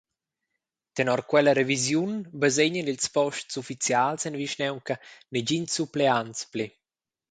[0.95, 4.95] Tenor quella revisiun basegnan ils posts ufficials en vischnaunca
[5.33, 6.67] negins suppleants pli.